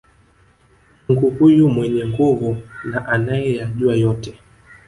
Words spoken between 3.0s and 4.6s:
anayeyajua yote